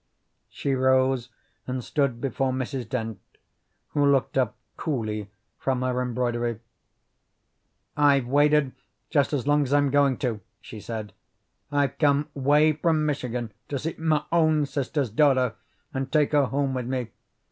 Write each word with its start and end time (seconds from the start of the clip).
She 0.49 0.73
rose 0.73 1.29
and 1.67 1.83
stood 1.83 2.19
before 2.19 2.51
Mrs. 2.51 2.89
Dent, 2.89 3.19
who 3.89 4.03
looked 4.03 4.35
up 4.35 4.55
coolly 4.75 5.29
from 5.59 5.83
her 5.83 6.01
embroidery. 6.01 6.59
"I've 7.95 8.25
waited 8.25 8.71
just 9.11 9.31
as 9.31 9.45
long 9.45 9.61
as 9.61 9.71
I'm 9.75 9.91
going 9.91 10.17
to," 10.17 10.41
she 10.59 10.79
said. 10.79 11.13
"I've 11.71 11.99
come 11.99 12.29
'way 12.33 12.73
from 12.73 13.05
Michigan 13.05 13.51
to 13.69 13.77
see 13.77 13.93
my 13.99 14.23
own 14.31 14.65
sister's 14.65 15.11
daughter 15.11 15.53
and 15.93 16.11
take 16.11 16.31
her 16.31 16.45
home 16.45 16.73
with 16.73 16.87
me. 16.87 17.11